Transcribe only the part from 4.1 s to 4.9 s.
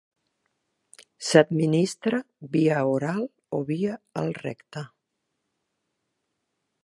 el recte.